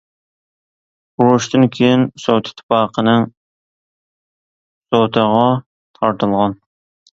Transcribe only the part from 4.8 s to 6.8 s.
سوتىغا تارتىلغان.